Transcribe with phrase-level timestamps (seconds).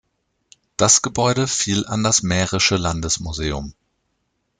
[0.77, 3.75] Das Gebäude fiel an das Mährische Landesmuseum.